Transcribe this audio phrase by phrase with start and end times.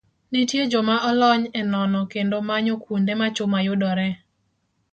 [0.31, 4.13] Nitie joma olony e nono kendo manyo kuonde ma chuma yudoree.